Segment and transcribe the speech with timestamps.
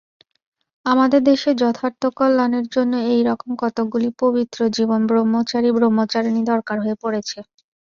[0.85, 7.37] আমাদের দেশে যথার্থ কল্যাণের জন্য এই-রকম কতকগুলি পবিত্রজীবন ব্রহ্মচারী ব্রহ্মচারিণী দরকার হয়ে পড়েছে।